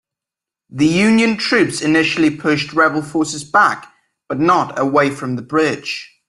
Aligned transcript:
The 0.71 0.87
Union 0.87 1.37
troops 1.37 1.79
initially 1.83 2.35
pushed 2.35 2.73
Rebel 2.73 3.03
forces 3.03 3.43
back, 3.43 3.85
but 4.27 4.39
not 4.39 4.79
away 4.79 5.11
from 5.11 5.35
the 5.35 5.43
bridge. 5.43 6.11